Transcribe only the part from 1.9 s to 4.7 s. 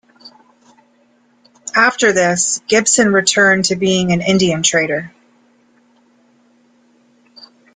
this Gibson returned to being an Indian